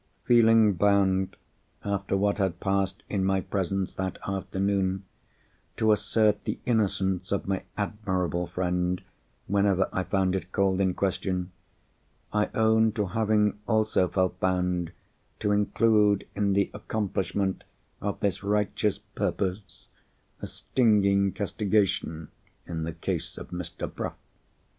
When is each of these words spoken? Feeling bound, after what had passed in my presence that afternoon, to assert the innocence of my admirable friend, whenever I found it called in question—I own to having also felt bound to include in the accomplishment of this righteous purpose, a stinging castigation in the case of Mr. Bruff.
Feeling 0.25 0.73
bound, 0.73 1.35
after 1.85 2.17
what 2.17 2.39
had 2.39 2.59
passed 2.59 3.03
in 3.07 3.23
my 3.23 3.39
presence 3.39 3.93
that 3.93 4.17
afternoon, 4.27 5.03
to 5.77 5.91
assert 5.91 6.43
the 6.43 6.57
innocence 6.65 7.31
of 7.31 7.47
my 7.47 7.61
admirable 7.77 8.47
friend, 8.47 9.03
whenever 9.45 9.87
I 9.93 10.01
found 10.01 10.33
it 10.33 10.51
called 10.51 10.79
in 10.81 10.95
question—I 10.95 12.49
own 12.55 12.93
to 12.93 13.05
having 13.09 13.59
also 13.67 14.07
felt 14.07 14.39
bound 14.39 14.91
to 15.37 15.51
include 15.51 16.27
in 16.35 16.53
the 16.53 16.71
accomplishment 16.73 17.63
of 18.01 18.21
this 18.21 18.43
righteous 18.43 18.97
purpose, 18.97 19.85
a 20.41 20.47
stinging 20.47 21.31
castigation 21.31 22.29
in 22.65 22.85
the 22.85 22.93
case 22.93 23.37
of 23.37 23.51
Mr. 23.51 23.85
Bruff. 23.93 24.17